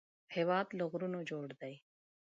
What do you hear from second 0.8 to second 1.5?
غرونو جوړ